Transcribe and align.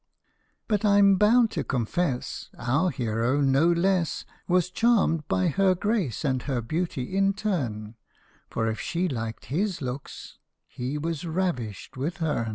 But 0.67 0.83
I 0.83 0.97
'm 0.97 1.17
bound 1.17 1.51
to 1.51 1.63
confess 1.63 2.49
Our 2.57 2.89
hero 2.89 3.39
no 3.39 3.67
less 3.71 4.25
Was 4.47 4.71
charmed 4.71 5.27
by 5.27 5.49
her 5.49 5.75
grace 5.75 6.25
and 6.25 6.41
her 6.41 6.59
beauty 6.59 7.15
in 7.15 7.33
turn 7.35 7.93
For 8.49 8.67
if 8.67 8.79
she 8.79 9.07
liked 9.07 9.45
his 9.53 9.79
looks, 9.79 10.39
he 10.65 10.97
was 10.97 11.23
ravished 11.27 11.97
with" 11.97 12.17
hern." 12.17 12.49